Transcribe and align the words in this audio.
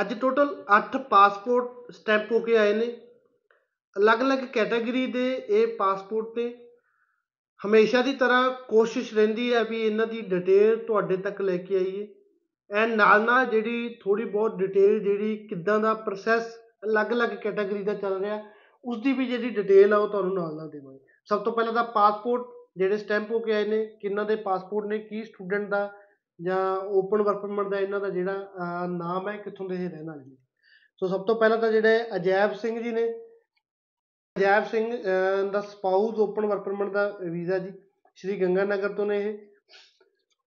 ਅੱਜ 0.00 0.20
total 0.20 0.64
8 0.76 0.98
passport 0.98 1.92
stamp 1.92 2.32
ਹੋ 2.32 2.40
ਕੇ 2.40 2.56
ਆਏ 2.56 2.72
ਨੇ। 2.72 2.86
ਅਲੱਗ-ਅਲੱਗ 3.96 4.38
ਕੈਟਾਗਰੀ 4.38 5.06
ਦੇ 5.06 5.42
ਇਹ 5.48 5.76
ਪਾਸਪੋਰਟ 5.76 6.36
ਨੇ। 6.36 6.54
ਹਮੇਸ਼ਾ 7.66 8.02
ਦੀ 8.02 8.12
ਤਰ੍ਹਾਂ 8.12 8.50
ਕੋਸ਼ਿਸ਼ 8.68 9.14
ਰਹਿੰਦੀ 9.14 9.54
ਹੈ 9.54 9.64
ਵੀ 9.64 9.80
ਇਹਨਾਂ 9.86 10.06
ਦੀ 10.06 10.20
ਡਿਟੇਲ 10.20 10.76
ਤੁਹਾਡੇ 10.76 11.16
ਤੱਕ 11.16 11.40
ਲੈ 11.40 11.56
ਕੇ 11.56 11.76
ਆਈਏ। 11.76 12.14
ਐਂਡ 12.70 12.94
ਨਾਲ 12.94 13.22
ਨਾਲ 13.22 13.46
ਜਿਹੜੀ 13.46 13.96
ਥੋੜੀ 14.02 14.24
ਬਹੁਤ 14.24 14.58
ਡਿਟੇਲ 14.58 15.00
ਜਿਹੜੀ 15.00 15.36
ਕਿੱਦਾਂ 15.46 15.80
ਦਾ 15.80 15.94
ਪ੍ਰੋਸੈਸ 15.94 16.56
ਅਲੱਗ-ਅਲੱਗ 16.84 17.30
ਕੈਟਾਗਰੀ 17.30 17.82
ਦਾ 17.82 17.94
ਚੱਲ 17.94 18.20
ਰਿਹਾ 18.20 18.42
ਉਸ 18.84 18.98
ਦੀ 18.98 19.12
ਵੀ 19.12 19.26
ਜਿਹੜੀ 19.26 19.50
ਡਿਟੇਲ 19.50 19.92
ਆ 19.92 19.96
ਉਹ 19.96 20.08
ਤੁਹਾਨੂੰ 20.08 20.34
ਨਾਲ 20.34 20.56
ਨਾਲ 20.56 20.70
ਦੇਵਾਂਗੇ। 20.70 20.98
ਸਭ 21.24 21.44
ਤੋਂ 21.44 21.52
ਪਹਿਲਾਂ 21.52 21.72
ਤਾਂ 21.72 21.84
ਪਾਸਪੋਰਟ, 21.84 22.46
ਜਿਹੜੇ 22.76 22.96
ਸਟੈਂਪ 22.96 23.30
ਹੋ 23.30 23.38
ਕੇ 23.38 23.52
ਆਏ 23.52 23.64
ਨੇ 23.64 23.86
ਕਿੰਨਾਂ 24.00 24.24
ਦੇ 24.24 24.36
ਪਾਸਪੋਰਟ 24.36 24.86
ਨੇ, 24.86 24.98
ਕੀ 24.98 25.24
ਸਟੂਡੈਂਟ 25.24 25.68
ਦਾ 25.68 25.92
ਜਾਂ 26.40 26.76
ਓਪਨ 26.78 27.22
ਵਰਕ 27.22 27.40
ਪਰਮਿਟ 27.42 27.68
ਦਾ 27.68 27.78
ਇਹਨਾਂ 27.78 28.00
ਦਾ 28.00 28.08
ਜਿਹੜਾ 28.08 28.86
ਨਾਮ 28.88 29.28
ਹੈ, 29.28 29.36
ਕਿੱਥੋਂ 29.36 29.68
ਦੇ 29.68 29.74
ਇਹ 29.76 29.88
ਰਹਿਣ 29.90 30.06
ਵਾਲੇ 30.06 30.24
ਨੇ। 30.24 30.36
ਸੋ 31.02 31.06
ਸਭ 31.08 31.24
ਤੋਂ 31.26 31.34
ਪਹਿਲਾਂ 31.36 31.58
ਤਾਂ 31.58 31.70
ਜਿਹੜੇ 31.72 32.04
ਅਜੈਬ 32.16 32.52
ਸਿੰਘ 32.54 32.80
ਜੀ 32.82 32.92
ਨੇ, 32.92 33.08
ਅਜੈਬ 34.36 34.64
ਸਿੰਘ 34.64 34.96
ਦਾ 35.52 35.60
ਸਪਾਊਸ 35.62 36.18
ਓਪਨ 36.20 36.46
ਵਰਕ 36.46 36.62
ਪਰਮਿਟ 36.64 36.92
ਦਾ 36.92 37.08
ਵੀਜ਼ਾ 37.20 37.58
ਜੀ, 37.58 37.72
ਸ਼੍ਰੀ 38.18 38.40
ਗੰਗਾ 38.40 38.64
ਨਗਰ 38.64 38.92
ਤੋਂ 38.94 39.06
ਨੇ 39.06 39.20
ਇਹ। 39.20 39.38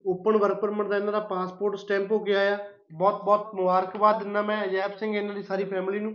ਓਪਨ 0.05 0.37
ਵਰਕ 0.37 0.59
ਪਰਮਿਟ 0.61 0.87
ਦਾ 0.87 0.97
ਇਹਨਾਂ 0.97 1.11
ਦਾ 1.13 1.19
ਪਾਸਪੋਰਟ 1.29 1.75
ਸਟੈਂਪ 1.77 2.11
ਹੋ 2.11 2.19
ਕੇ 2.19 2.35
ਆਇਆ। 2.35 2.57
ਬਹੁਤ 2.91 3.23
ਬਹੁਤ 3.23 3.53
ਮੁਬਾਰਕਬਾਦ 3.55 4.19
ਦਿੰਦਾ 4.19 4.41
ਮੈਂ 4.41 4.63
ਅਜੈਬ 4.65 4.95
ਸਿੰਘ 4.97 5.15
ਇਹਨਾਂ 5.15 5.35
ਦੀ 5.35 5.41
ਸਾਰੀ 5.43 5.63
ਫੈਮਿਲੀ 5.65 5.99
ਨੂੰ। 5.99 6.13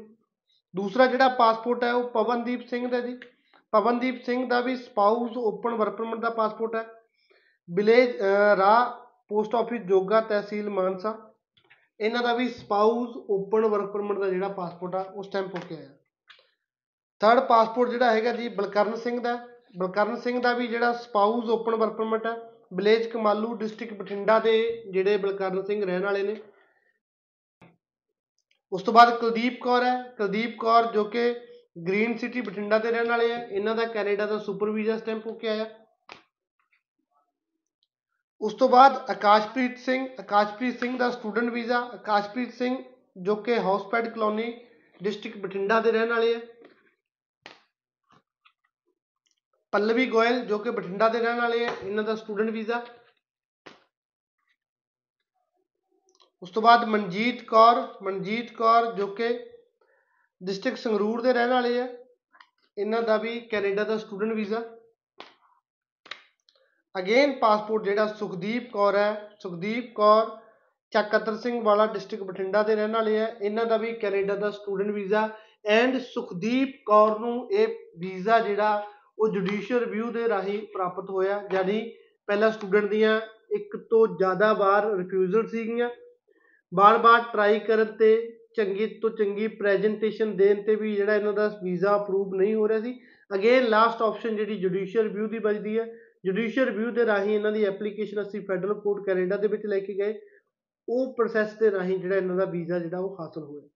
ਦੂਸਰਾ 0.75 1.07
ਜਿਹੜਾ 1.07 1.29
ਪਾਸਪੋਰਟ 1.39 1.85
ਹੈ, 1.85 1.93
ਉਹ 1.93 2.09
ਪਵਨਦੀਪ 2.11 2.67
ਸਿੰਘ 2.69 2.87
ਦਾ 2.89 3.01
ਜੀ। 3.01 3.19
ਪਵਨਦੀਪ 3.73 4.23
ਸਿੰਘ 4.23 4.49
ਦਾ 4.49 4.61
ਵੀ 4.61 4.77
ਸਪਾਊਸ 4.77 5.37
ਓਪਨ 5.39 5.75
ਵਰਕ 5.75 5.97
ਪਰਮਿਟ 5.97 6.21
ਦਾ 6.21 6.31
ਪਾਸਪੋਰਟ 6.31 6.75
ਹੈ। 6.75 6.85
ਵਿਲੇਜ 7.69 8.17
ਰਾਹ 8.59 9.03
ਪੋਸਟ 9.31 9.55
ਆਫਿਸ 9.55 9.83
ਜੋਗਾ 9.83 10.21
ਤਹਿਸੀਲ 10.21 10.71
ਮਾਨਸਾ। 10.71 11.33
ਇਹਨਾਂ 12.01 12.23
ਦਾ 12.23 12.35
ਵੀ 12.35 12.49
ਸਪਾਊਸ 12.49 13.17
ਓਪਨ 13.31 13.67
ਵਰਕ 13.67 13.91
ਪਰਮਿਟ 13.93 14.19
ਦਾ 14.19 14.29
ਜਿਹੜਾ 14.29 14.49
ਪਾਸਪੋਰਟ 14.49 14.95
ਆ 14.95 15.01
ਉਹ 15.01 15.23
ਸਟੈਂਪ 15.23 15.55
ਹੋ 15.55 15.61
ਕੇ 15.69 15.77
ਆਇਆ। 15.77 15.89
ਥਰਡ 17.21 17.41
ਪਾਸਪੋਰਟ 17.41 17.91
ਜਿਹੜਾ 17.91 18.11
ਹੈਗਾ 18.11 18.33
ਜੀ 18.33 18.49
ਬਲਕਰਨ 18.49 18.97
ਸਿੰਘ 18.97 19.21
ਦਾ। 19.21 19.35
ਬਲਕਰਨ 19.79 20.17
ਸਿੰਘ 20.17 20.41
ਦਾ 20.41 20.53
ਵੀ 20.53 20.67
ਜਿਹੜਾ 20.67 20.93
ਸਪਾਊਸ 20.93 21.49
ਓਪਨ 21.51 21.75
ਵਰਕ 21.75 21.93
ਪਰਮਿਟ 21.93 22.27
ਹੈ 22.27 22.33
ਵਿਲੇਜ 22.75 23.07
ਕਮਾਲੂ 23.07 23.55
ਡਿਸਟ੍ਰਿਕਟ 23.55 23.95
ਬਠਿੰਡਾ 23.95 24.39
ਦੇ 24.39 24.83
ਜਿਹੜੇ 24.91 25.17
ਬਲਕਰਨ 25.17 25.63
ਸਿੰਘ 25.63 25.85
ਰਹਿਣ 25.85 26.05
ਵਾਲੇ 26.05 26.23
ਨੇ। 26.23 26.37
ਉਸ 28.73 28.83
ਤੋਂ 28.83 28.95
ਬਾਅਦ 28.95 29.19
ਕੁਲਦੀਪ 29.19 29.61
ਕੌਰ 29.63 29.85
ਹੈ। 29.85 30.03
ਕੁਲਦੀਪ 30.19 30.59
ਕੌਰ 30.61 30.93
ਜੋ 30.93 31.05
ਕਿ 31.05 31.33
ਗ੍ਰੀਨ 31.89 32.17
ਸਿਟੀ 32.17 32.41
ਬਠਿੰਡਾ 32.41 32.79
ਦੇ 32.79 32.91
ਰਹਿਣ 32.91 33.09
ਵਾਲੇ 33.09 33.33
ਆ। 33.33 33.39
ਇਹਨਾਂ 33.39 33.75
ਦਾ 33.75 33.85
ਕੈਨੇਡਾ 33.85 34.27
ਦਾ 34.27 34.39
ਸੁਪਰ 34.39 34.71
ਵੀਜ਼ਾ 34.71 34.97
ਸਟੈਂਪ 34.99 35.27
ਹੋ 35.27 35.35
ਕੇ 35.35 35.49
ਆਇਆ। 35.49 35.67
ਉਸ 38.45 38.55
ਤੋਂ 38.55 38.69
ਬਾਅਦ 38.69 38.97
ਆਕਾਸ਼ਪ੍ਰੀਤ 39.11 39.79
ਸਿੰਘ 39.79 40.07
ਆਕਾਸ਼ਪ੍ਰੀਤ 40.21 40.79
ਸਿੰਘ 40.81 40.97
ਦਾ 40.99 41.11
ਸਟੂਡੈਂਟ 41.11 41.51
ਵੀਜ਼ਾ 41.53 41.79
ਆਕਾਸ਼ਪ੍ਰੀਤ 41.95 42.53
ਸਿੰਘ 42.55 42.77
ਜੋ 43.25 43.37
ਕਿ 43.37 43.59
ਹਾਊਸਪੈਡ 43.61 44.09
ਕਲੋਨੀ 44.15 44.53
ਡਿਸਟ੍ਰਿਕਟ 45.01 45.39
ਬਠਿੰਡਾ 45.39 45.79
ਦੇ 45.81 45.93
ਰਹਿਣ 45.93 46.13
ਵਾਲੇ 46.13 46.35
ਆ। 46.35 46.41
ਪੱਲਵੀ 49.73 50.07
ਗੋਇਲ 50.11 50.45
ਜੋ 50.47 50.59
ਕਿ 50.59 50.71
ਬਠਿੰਡਾ 50.71 51.09
ਦੇ 51.09 51.21
ਰਹਿਣ 51.21 51.41
ਵਾਲੇ 51.41 51.65
ਆ, 51.67 51.71
ਇਹਨਾਂ 51.83 52.05
ਦਾ 52.05 52.15
ਸਟੂਡੈਂਟ 52.15 52.51
ਵੀਜ਼ਾ 52.51 52.85
ਉਸ 56.43 56.51
ਤੋਂ 56.51 56.63
ਬਾਅਦ 56.63 56.85
ਮਨਜੀਤ 56.89 57.43
ਕੌਰ 57.49 57.83
ਮਨਜੀਤ 58.03 58.53
ਕੌਰ 58.57 58.93
ਜੋ 58.95 59.07
ਕਿ 59.15 59.33
ਡਿਸਟ੍ਰਿਕਟ 60.41 60.79
ਸੰਗਰੂਰ 60.79 61.23
ਦੇ 61.23 61.33
ਰਹਿਣ 61.33 61.53
ਵਾਲੇ 61.53 61.81
ਆ, 61.81 61.89
ਇਹਨਾਂ 62.77 63.03
ਦਾ 63.03 63.17
ਵੀ 63.17 63.39
ਕੈਨੇਡਾ 63.51 63.85
ਦਾ 63.85 63.99
ਸਟੂਡੈਂਟ 63.99 64.33
ਵੀਜ਼ਾ 64.33 64.63
ਅਗੇਨ 66.95 67.33
ਪਾਸਪੋਰਟ 67.33 67.85
ਜਿਹੜਾ 67.85 68.07
ਸੁਖਦੀਪ 68.09 68.71
ਕੌਰ 68.73 68.97
ਹੈ, 68.97 69.31
ਸੁਖਦੀਪ 69.41 69.93
ਕੌਰ 69.95 70.27
ਚੱਕਤਰ 70.93 71.37
ਸਿੰਘ 71.37 71.63
ਵਾਲਾ 71.63 71.87
ਡਿਸਟ੍ਰਿਕਟ 71.87 72.25
ਬਠਿੰਡਾ 72.25 72.63
ਦੇ 72.63 72.75
ਰਹਿਣ 72.77 72.93
ਵਾਲੇ 72.93 73.19
ਆ 73.21 73.27
ਇਹਨਾਂ 73.43 73.65
ਦਾ 73.67 73.77
ਵੀ 73.77 73.93
Canada 73.93 74.35
the 74.35 74.51
student 74.51 74.91
visa 74.91 75.29
and 75.71 75.97
Sukhdeep 75.99 76.75
Kaur 76.87 77.19
ਨੂੰ 77.19 77.49
ਇਹ 77.53 77.69
ਵੀਜ਼ਾ 77.99 78.39
ਜਿਹੜਾ 78.39 78.87
ਉਹ 79.19 79.29
ਜੁਡੀਸ਼ੀਅਲ 79.29 79.81
ਰਿਵਿਊ 79.81 80.11
ਦੇ 80.11 80.29
ਰਾਹੀਂ 80.29 80.61
ਪ੍ਰਾਪਤ 80.75 81.11
ਹੋਇਆ। 81.11 81.43
ਯਾਨੀ 81.53 81.81
ਪਹਿਲਾਂ 82.29 82.51
ਸਟੂਡੈਂਟ 82.51 82.85
ਦੀਆਂ 82.91 83.21
ਇੱਕ 83.55 83.77
ਤੋਂ 83.91 84.07
ਜ਼ਿਆਦਾ 84.17 84.53
ਵਾਰ 84.53 84.87
ਰਿਫਿਊਜ਼ਲ 84.97 85.47
ਸੀਗੀਆਂ। 85.47 85.91
ਬਾਰ-ਬਾਰ 86.73 87.21
ਟਰਾਈ 87.33 87.59
ਕਰਨ 87.59 87.93
ਤੇ 87.99 88.17
ਚੰਗੀ 88.57 88.87
ਤੋਂ 89.03 89.11
ਚੰਗੀ 89.11 89.47
ਪ੍ਰੈਜੈਂਟੇਸ਼ਨ 89.57 90.37
ਦੇਣ 90.37 90.63
ਤੇ 90.63 90.75
ਵੀ 90.75 90.95
ਜਿਹੜਾ 90.95 91.15
ਇਹਨਾਂ 91.17 91.33
ਦਾ 91.33 91.49
ਵੀਜ਼ਾ 91.63 91.97
ਅਪਰੂਵ 91.97 92.35
ਨਹੀਂ 92.35 92.55
ਹੋ 92.55 92.69
ਰਿਹਾ 92.69 92.81
ਸੀ। 92.81 92.99
ਅਗੇਨ 93.31 93.69
ਲਾਸਟ 93.69 94.03
ਆਪਸ਼ਨ 94.03 94.37
ਜਿਹੜੀ 94.37 94.57
ਜੁਡੀਸ਼ੀਅਲ 94.57 95.05
ਰਿਵਿਊ 95.05 95.29
ਦੀ 95.29 95.39
ਬਚਦੀ 95.39 95.79
ਹੈ 95.79 95.87
ਜੁਡੀਸ਼ੀਅਲ 96.25 96.67
ਰਿਵਿਊ 96.67 96.91
ਦੇ 96.91 97.07
ਰਾਹੀਂ 97.07 97.35
ਇਹਨਾਂ 97.35 97.53
ਦੀ 97.53 97.65
ਐਪਲੀਕੇਸ਼ਨ 97.65 98.23
ਅਸੀਂ 98.23 98.41
ਫੈਡਰਲ 98.41 98.75
ਕੋਰਟ 98.75 99.07
ਕੈਨੇਡਾ 99.07 99.37
ਦੇ 99.37 99.49
ਵਿੱਚ 99.49 99.67
ਲੈ 99.67 99.79
ਕੇ 99.79 99.95
ਗਏ। 99.95 100.15
ਉਹ 100.89 101.15
ਪ੍ਰੋਸੈਸ 101.15 101.53
ਦੇ 101.53 101.71
ਰਾਹੀਂ 101.71 101.99
ਜਿਹੜਾ 101.99 102.17
ਇਹਨਾਂ 102.17 102.37
ਦਾ 102.37 102.45
ਵੀਜ਼ਾ 102.45 102.79
ਜਿਹੜਾ 102.79 102.99
ਉਹ 102.99 103.17
ਹਾਸਲ 103.21 103.43
ਹੋਇਆ। 103.43 103.69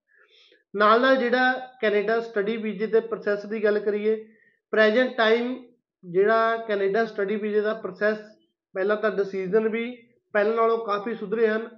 ਨਾਲ 0.76 1.00
ਨਾਲ 1.00 1.16
ਜਿਹੜਾ 1.16 1.52
ਕੈਨੇਡਾ 1.80 2.20
ਸਟੱਡੀ 2.20 2.56
ਵੀਜ਼ੇ 2.56 2.86
ਦੇ 2.86 3.00
ਪ੍ਰੋਸੈਸ 3.00 3.46
ਦੀ 3.46 3.64
ਗੱਲ 3.64 3.78
ਕਰੀਏ 3.78 4.16
ਪ੍ਰੈਜ਼ੈਂਟ 4.72 5.16
ਟਾਈਮ 5.16 5.64
ਜਿਹੜਾ 6.04 6.56
ਕੈਨੇਡਾ 6.56 7.04
ਸਟੱਡੀ 7.04 7.36
ਵੀਜ਼ੇ 7.36 7.60
ਦਾ 7.60 7.74
ਪ੍ਰੋਸੈਸ 7.74 8.18
ਪਹਿਲਾਂ 8.74 8.96
ਤਾਂ 8.96 9.10
ਡਿਸੀਜਨ 9.10 9.68
ਵੀ 9.68 9.84
ਪਹਿਲਾਂ 10.32 10.54
ਨਾਲੋਂ 10.54 10.78
ਕਾਫੀ 10.78 11.14
ਸੁਧਰੇ 11.14 11.48
ਹਨ 11.48 11.68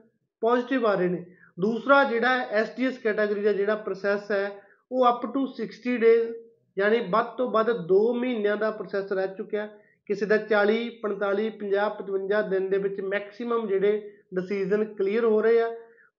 ਪੋਜ਼ਿਟਿਵ 0.43 0.87
ਆ 0.87 0.95
ਰਹੇ 0.95 1.09
ਨੇ। 1.09 1.25
ਦੂਸਰਾ 1.61 2.05
ਜਿਹੜਾ 2.05 2.39
ਐਸਟੀਐਸ 2.39 2.99
ਕੈਟਾਗਰੀ 2.99 3.43
ਦਾ 3.43 3.53
ਜਿਹੜਾ 3.53 3.75
ਪ੍ਰੋਸੈਸ 3.75 4.31
ਹੈ, 4.31 4.63
ਉਹ 4.93 5.09
ਅਪ 5.09 5.27
ਟੂ 5.35 5.47
60 5.57 5.97
ਡੇਜ਼ 5.97 6.31
ਯਾਨੀ 6.79 7.01
ਵੱਧ 7.11 7.27
ਤੋਂ 7.27 7.51
ਵੱਧ 7.51 7.71
2 7.87 8.03
ਮਹੀਨਿਆਂ 8.15 8.57
ਦਾ 8.57 8.71
ਪ੍ਰੋਸੈਸ 8.71 9.13
ਰਹਿ 9.13 9.29
ਚੁੱਕਿਆ। 9.37 9.69
ਕਿਸੇ 10.11 10.27
ਦਾ 10.27 10.37
40 10.53 10.79
45 11.03 11.51
50 11.59 11.91
55 11.99 12.49
ਦਿਨ 12.51 12.69
ਦੇ 12.71 12.79
ਵਿੱਚ 12.79 13.01
ਮੈਕਸਿਮਮ 13.01 13.67
ਜਿਹੜੇ 13.67 14.13
ਡਿਸੀਜਨ 14.35 14.85
ਕਲੀਅਰ 14.95 15.25
ਹੋ 15.25 15.41
ਰਹੇ 15.43 15.61
ਆ 15.61 15.69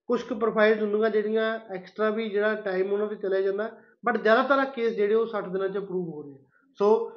ਕੁਝ 0.10 0.22
ਕੁ 0.22 0.36
ਪ੍ਰੋਫਾਈਲਸ 0.36 0.82
ਹੁੰਦੀਆਂ 0.82 1.10
ਜਿਹੜੀਆਂ 1.10 1.48
ਐਕਸਟਰਾ 1.76 2.10
ਵੀ 2.10 2.30
ਜਿਹੜਾ 2.30 2.56
ਟਾਈਮ 2.56 2.94
ਉਹਨਾਂ 2.94 3.08
ਤੇ 3.08 3.16
ਚਲੇ 3.16 3.42
ਜਾਂਦਾ 3.44 3.70
ਬਟ 4.06 4.18
ਜ਼ਿਆਦਾਤਰ 4.18 4.66
ਕੇਸ 4.66 4.94
ਜਿਹੜੇ 4.94 5.14
ਉਹ 5.14 5.26
60 5.26 5.52
ਦਿਨਾਂ 5.54 5.70
'ਚ 5.70 5.78
ਅਪਰੂਵ 5.78 6.08
ਹੋ 6.10 6.22
ਰਹੇ 6.22 6.34
ਆ। 6.34 6.38
ਸੋ 6.80 7.12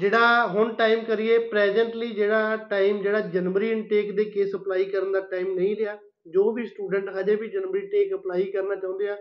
ਜਿਹੜਾ 0.00 0.46
ਹੁਣ 0.46 0.74
ਟਾਈਮ 0.74 1.04
ਕਰੀਏ 1.04 1.38
ਪ੍ਰੈਜ਼ੈਂਟਲੀ 1.38 2.10
ਜਿਹੜਾ 2.10 2.56
ਟਾਈਮ 2.56 3.02
ਜਿਹੜਾ 3.02 3.20
ਜਨਵਰੀ 3.20 3.70
ਇਨਟੇਕ 3.70 4.16
ਦੇ 4.16 4.24
ਕੇਸ 4.24 4.54
ਅਪਲਾਈ 4.54 4.84
ਕਰਨ 4.84 5.12
ਦਾ 5.12 5.20
ਟਾਈਮ 5.20 5.54
ਨਹੀਂ 5.54 5.76
ਰਿਹਾ, 5.76 5.98
ਜੋ 6.26 6.52
ਵੀ 6.52 6.66
ਸਟੂਡੈਂਟ 6.66 7.08
ਹਜੇ 7.18 7.36
ਵੀ 7.36 7.48
ਜਨਵਰੀ 7.48 7.86
ਟੇਕ 7.86 8.14
ਅਪਲਾਈ 8.14 8.44
ਕਰਨਾ 8.44 8.74
ਚਾਹੁੰਦੇ 8.74 9.08
ਆ, 9.08 9.16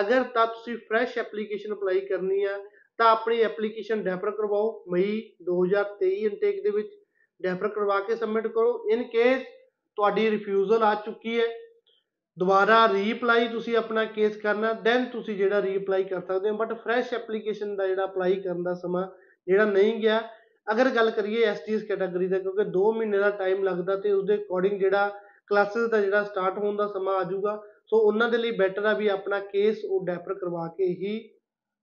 ਅਗਰ 0.00 0.22
ਤਾਂ 0.22 0.46
ਤੁਸੀਂ 0.46 0.76
ਫਰੈਸ਼ 0.76 1.18
ਐਪਲੀਕੇਸ਼ਨ 1.18 1.74
ਅਪਲਾਈ 1.74 2.00
ਕਰਨੀ 2.00 2.44
ਆ 2.44 2.58
ਤਾਂ 2.98 3.06
ਆਪਣੀ 3.06 3.40
ਐਪਲੀਕੇਸ਼ਨ 3.42 4.02
ਡੈਫਰ 4.04 4.30
ਕਰਵਾਓ, 4.30 4.84
ਮਈ 4.92 5.20
2023 5.42 6.24
ਇਨਟੇਕ 6.24 6.62
ਦੇ 6.62 6.70
ਵਿੱਚ 6.70 6.88
ਡੈਫਰ 7.40 7.68
ਕਰਵਾ 7.68 8.00
ਕੇ 8.00 8.16
ਸਬਮਿਟ 8.16 8.46
ਕਰੋ। 8.48 8.88
ਇਨ 8.92 9.02
ਕੇਸ 9.08 9.42
ਤੁਹਾਡੀ 9.98 10.30
ਰਿਫਿਊਜ਼ਲ 10.30 10.82
ਆ 10.82 10.94
ਚੁੱਕੀ 11.04 11.38
ਹੈ, 11.40 11.46
ਦੁਬਾਰਾ 12.36 12.86
ਰੀਅਪਲਾਈ 12.88 13.48
ਤੁਸੀਂ 13.48 13.76
ਆਪਣਾ 13.76 14.04
ਕੇਸ 14.06 14.36
ਕਰਨਾ 14.36 14.72
ਦੈਨ 14.84 15.04
ਤੁਸੀਂ 15.12 15.36
ਜਿਹੜਾ 15.36 15.62
ਰੀਅਪਲਾਈ 15.62 16.04
ਕਰ 16.04 16.20
ਸਕਦੇ 16.20 16.50
ਹੋ। 16.50 16.56
ਬਟ 16.56 16.72
ਫਰੈਸ਼ 16.74 17.14
ਐਪਲੀਕੇਸ਼ਨ 17.14 17.76
ਦਾ 17.76 17.86
ਜਿਹੜਾ 17.86 18.04
ਅਪਲਾਈ 18.04 18.40
ਕਰਨ 18.42 18.62
ਦਾ 18.62 18.74
ਸਮਾਂ 18.74 19.06
ਜਿਹੜਾ 19.46 19.64
ਨਹੀਂ 19.64 19.94
ਗਿਆ, 20.00 20.20
ਅਗਰ 20.66 20.88
ਗੱਲ 20.96 21.10
ਕਰੀਏ 21.10 21.42
ਐਸਟੀਐਸ 21.44 21.82
ਕੈਟਾਗਰੀ 21.84 22.28
ਦਾ, 22.28 22.38
ਕਿਉਂਕਿ 22.38 22.64
2 22.70 22.92
ਮਹੀਨੇ 22.92 23.18
ਦਾ 23.18 23.30
ਟਾਈਮ 23.38 23.62
ਲੱਗਦਾ 23.64 23.96
ਤੇ 23.96 24.12
ਉਸ 24.12 24.24
ਦੇ 24.26 24.34
ਅਕੋਰਡਿੰਗ 24.34 24.78
ਜਿਹੜਾ 24.80 25.08
ਕਲਾਸਿਸ 25.48 25.88
ਦਾ 25.90 26.00
ਜਿਹੜਾ 26.00 26.22
ਸਟਾਰਟ 26.24 26.58
ਹੋਣ 26.58 26.76
ਦਾ 26.76 26.86
ਸਮਾਂ 26.86 27.14
ਆ 27.14 27.22
ਜਾਊਗਾ 27.24 27.56
ਸੋ 27.86 27.98
ਉਹਨਾਂ 27.98 28.28
ਦੇ 28.28 28.38
ਲਈ 28.38 28.50
ਬੈਟਰ 28.56 28.84
ਆ 28.84 28.92
ਵੀ 28.94 29.08
ਆਪਣਾ 29.08 29.38
ਕੇਸ 29.42 29.84
ਉਹ 29.84 30.04
ਡੈਫਰ 30.06 30.34
ਕਰਵਾ 30.34 30.66
ਕੇ 30.78 30.86
ਹੀ 30.94 31.18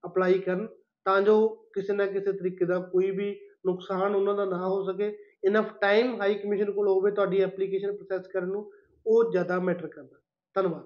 ਅਪਲਾਈ 0.04 0.40
ਕਰਨ। 0.40 0.68
ਤਾਂ 1.06 1.22
ਜੋ 1.22 1.48
ਕਿਸੇ 1.74 1.94
ਨਾ 1.94 2.06
ਕਿਸੇ 2.06 2.34
ਤਰੀਕੇ 2.34 2.66
ਦਾ 2.66 2.80
ਕੋਈ 2.80 3.12
ਵੀ 3.12 3.42
ਨੁਕਸਾਨ 3.66 4.16
ਉਹਨਾਂ 4.16 4.36
ਦਾ 4.36 4.46
ਨਾ 4.46 4.68
ਹੋ 4.68 4.84
ਸਕੇ। 4.92 5.18
ਇਨਫ 5.46 5.66
ਟਾਈਮ 5.82 6.22
ਹਾਈ 6.22 6.36
ਕਮਿਸ਼ਨ 6.36 6.72
ਕੋਲ 6.72 6.88
ਹੋਵੇ, 6.88 7.12
ਤੁਹਾਡੀ 7.12 7.42
ਐਪਲੀਕੇਸ਼ਨ 7.42 7.96
ਪ੍ਰੋਸੈਸ 7.96 8.28
ਕਰਨ 8.28 8.48
ਨੂੰ 8.48 8.72
ਉਹ 9.08 9.32
ਜ਼ਿਆਦਾ 9.32 9.60
ਮੈਟਰ 9.60 9.88
ਕਰਦਾ। 9.88 10.20
ਧੰਨਵਾਦ। 10.56 10.86